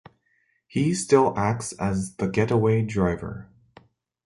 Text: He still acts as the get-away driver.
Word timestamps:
He 0.65 0.95
still 0.95 1.31
acts 1.37 1.73
as 1.73 2.15
the 2.15 2.27
get-away 2.27 2.81
driver. 2.81 3.51